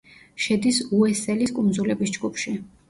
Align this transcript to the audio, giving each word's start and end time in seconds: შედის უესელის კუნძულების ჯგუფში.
შედის 0.45 0.79
უესელის 1.01 1.55
კუნძულების 1.59 2.19
ჯგუფში. 2.19 2.61